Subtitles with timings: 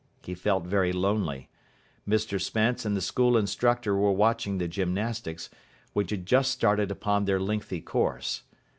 [0.23, 1.47] He felt very lonely.
[2.09, 5.47] Mr Spence and the school instructor were watching the gymnastics,
[5.93, 8.41] which had just started upon their lengthy course.